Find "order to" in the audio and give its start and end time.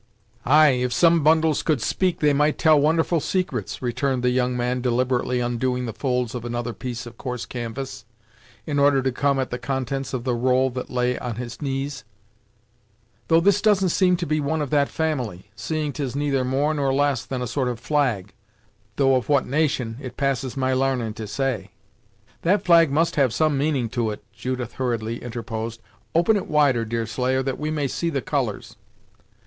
8.79-9.11